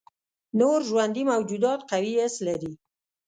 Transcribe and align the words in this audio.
نور 0.59 0.79
ژوندي 0.89 1.23
موجودات 1.31 1.79
قوي 1.91 2.13
حس 2.23 2.35
لري. 2.47 2.71